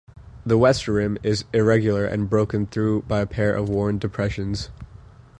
[0.43, 4.71] The west rim is irregular and broken through by a pair of worn depressions.